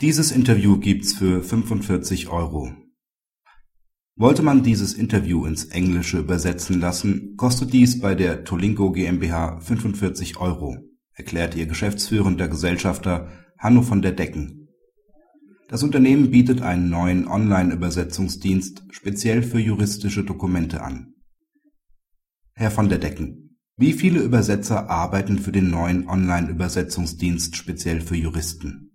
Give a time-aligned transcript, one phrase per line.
[0.00, 2.72] Dieses Interview gibt's für 45 Euro.
[4.16, 10.38] Wollte man dieses Interview ins Englische übersetzen lassen, kostet dies bei der Tolingo GmbH 45
[10.38, 10.78] Euro,
[11.12, 13.28] erklärt ihr geschäftsführender Gesellschafter
[13.58, 14.68] Hanno von der Decken.
[15.68, 21.12] Das Unternehmen bietet einen neuen Online-Übersetzungsdienst speziell für juristische Dokumente an.
[22.54, 28.89] Herr von der Decken, wie viele Übersetzer arbeiten für den neuen Online-Übersetzungsdienst speziell für Juristen?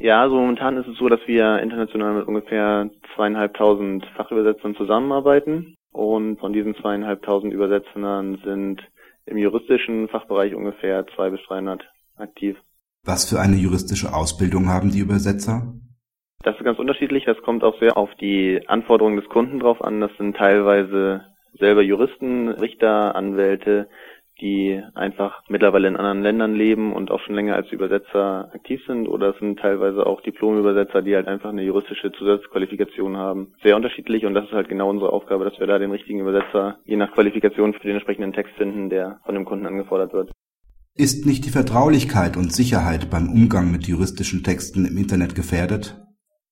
[0.00, 5.74] Ja, also momentan ist es so, dass wir international mit ungefähr zweieinhalbtausend Fachübersetzern zusammenarbeiten.
[5.92, 8.80] Und von diesen zweieinhalbtausend Übersetzern sind
[9.26, 11.82] im juristischen Fachbereich ungefähr zwei bis dreihundert
[12.16, 12.56] aktiv.
[13.04, 15.74] Was für eine juristische Ausbildung haben die Übersetzer?
[16.42, 17.24] Das ist ganz unterschiedlich.
[17.26, 20.00] Das kommt auch sehr auf die Anforderungen des Kunden drauf an.
[20.00, 21.26] Das sind teilweise
[21.58, 23.88] selber Juristen, Richter, Anwälte,
[24.40, 29.06] die einfach mittlerweile in anderen Ländern leben und auch schon länger als Übersetzer aktiv sind
[29.08, 33.52] oder es sind teilweise auch Diplomübersetzer, die halt einfach eine juristische Zusatzqualifikation haben.
[33.62, 36.78] Sehr unterschiedlich und das ist halt genau unsere Aufgabe, dass wir da den richtigen Übersetzer
[36.84, 40.30] je nach Qualifikation für den entsprechenden Text finden, der von dem Kunden angefordert wird.
[40.96, 45.96] Ist nicht die Vertraulichkeit und Sicherheit beim Umgang mit juristischen Texten im Internet gefährdet?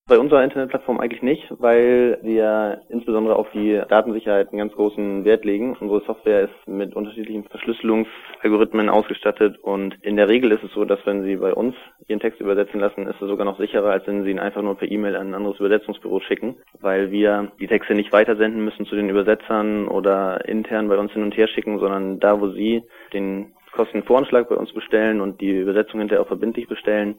[0.08, 5.44] Bei unserer Internetplattform eigentlich nicht, weil wir insbesondere auf die Datensicherheit einen ganz großen Wert
[5.44, 5.76] legen.
[5.78, 11.04] Unsere Software ist mit unterschiedlichen Verschlüsselungsalgorithmen ausgestattet und in der Regel ist es so, dass
[11.04, 11.74] wenn Sie bei uns
[12.06, 14.78] Ihren Text übersetzen lassen, ist es sogar noch sicherer, als wenn Sie ihn einfach nur
[14.78, 18.96] per E-Mail an ein anderes Übersetzungsbüro schicken, weil wir die Texte nicht weitersenden müssen zu
[18.96, 23.52] den Übersetzern oder intern bei uns hin und her schicken, sondern da, wo Sie den
[23.72, 27.16] Kostenvoranschlag bei uns bestellen und die Übersetzung hinterher auch verbindlich bestellen,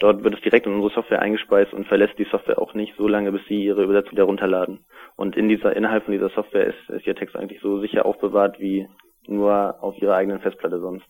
[0.00, 3.06] Dort wird es direkt in unsere Software eingespeist und verlässt die Software auch nicht so
[3.06, 4.80] lange, bis Sie Ihre Übersetzung wieder runterladen.
[5.14, 8.58] Und in dieser, innerhalb von dieser Software ist, ist Ihr Text eigentlich so sicher aufbewahrt
[8.58, 8.88] wie
[9.26, 11.06] nur auf Ihrer eigenen Festplatte sonst.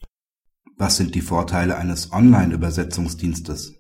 [0.77, 3.80] Was sind die Vorteile eines Online-Übersetzungsdienstes?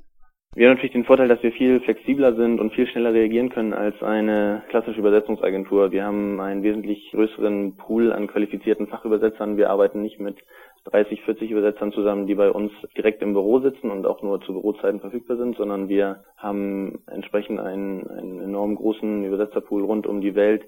[0.56, 3.73] Wir haben natürlich den Vorteil, dass wir viel flexibler sind und viel schneller reagieren können
[3.73, 5.93] als eine klassische Übersetzungsagentur.
[5.93, 9.56] Wir haben einen wesentlich größeren Pool an qualifizierten Fachübersetzern.
[9.56, 10.38] Wir arbeiten nicht mit
[10.87, 14.53] 30, 40 Übersetzern zusammen, die bei uns direkt im Büro sitzen und auch nur zu
[14.53, 20.34] Bürozeiten verfügbar sind, sondern wir haben entsprechend einen, einen enorm großen Übersetzerpool rund um die
[20.34, 20.65] Welt,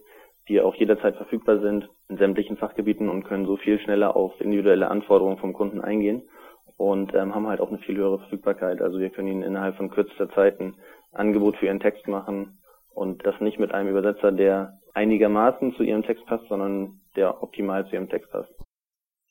[0.49, 4.89] die auch jederzeit verfügbar sind in sämtlichen Fachgebieten und können so viel schneller auf individuelle
[4.89, 6.23] Anforderungen vom Kunden eingehen
[6.77, 8.81] und ähm, haben halt auch eine viel höhere Verfügbarkeit.
[8.81, 10.75] Also wir können ihnen innerhalb von kürzester Zeit ein
[11.13, 12.59] Angebot für ihren Text machen
[12.95, 17.87] und das nicht mit einem Übersetzer, der einigermaßen zu ihrem Text passt, sondern der optimal
[17.87, 18.53] zu ihrem Text passt.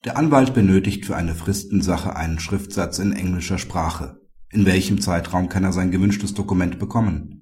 [0.06, 4.18] Der Anwalt benötigt für eine Fristensache einen Schriftsatz in englischer Sprache.
[4.52, 7.42] In welchem Zeitraum kann er sein gewünschtes Dokument bekommen?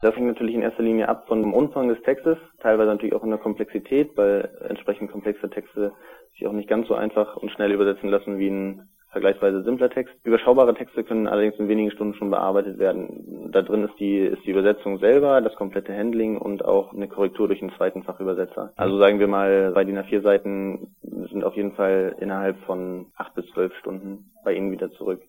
[0.00, 3.24] Das hängt natürlich in erster Linie ab von dem Umfang des Textes, teilweise natürlich auch
[3.24, 5.92] in der Komplexität, weil entsprechend komplexe Texte
[6.32, 10.14] sich auch nicht ganz so einfach und schnell übersetzen lassen wie ein vergleichsweise simpler Text.
[10.24, 13.50] Überschaubare Texte können allerdings in wenigen Stunden schon bearbeitet werden.
[13.50, 17.48] Da drin ist die, ist die Übersetzung selber, das komplette Handling und auch eine Korrektur
[17.48, 18.74] durch einen zweiten Fachübersetzer.
[18.76, 23.34] Also sagen wir mal, bei DIN A4 Seiten sind auf jeden Fall innerhalb von acht
[23.34, 25.22] bis zwölf Stunden bei Ihnen wieder zurück.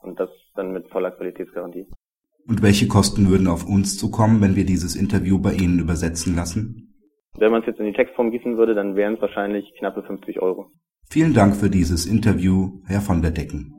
[0.00, 1.86] Und das dann mit voller Qualitätsgarantie.
[2.48, 6.94] Und welche Kosten würden auf uns zukommen, wenn wir dieses Interview bei Ihnen übersetzen lassen?
[7.36, 10.40] Wenn man es jetzt in die Textform gießen würde, dann wären es wahrscheinlich knappe 50
[10.40, 10.70] Euro.
[11.10, 13.74] Vielen Dank für dieses Interview, Herr von der Decken.